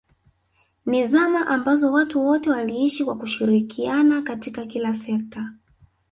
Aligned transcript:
ni 0.85 1.07
zama 1.07 1.47
ambazo 1.47 1.93
watu 1.93 2.25
wote 2.25 2.49
waliishi 2.49 3.05
kwa 3.05 3.15
kushirikiana 3.17 4.21
katika 4.21 4.65
kila 4.65 4.95
sekta 4.95 5.53